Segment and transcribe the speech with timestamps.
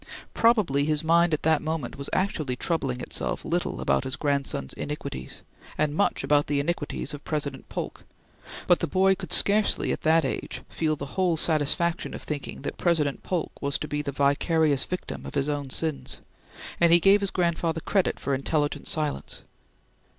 [0.33, 5.43] Probably his mind at that moment was actually troubling itself little about his grandson's iniquities,
[5.77, 8.03] and much about the iniquities of President Polk,
[8.65, 12.77] but the boy could scarcely at that age feel the whole satisfaction of thinking that
[12.79, 16.19] President Polk was to be the vicarious victim of his own sins,
[16.79, 19.43] and he gave his grandfather credit for intelligent silence.